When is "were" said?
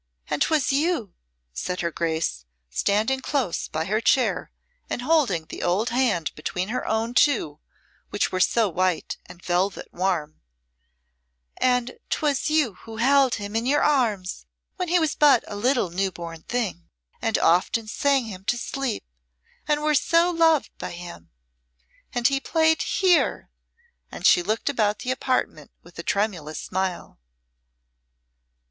8.31-8.39, 19.83-19.93